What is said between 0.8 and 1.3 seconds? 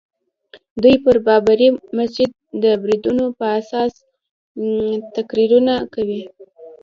دوی پر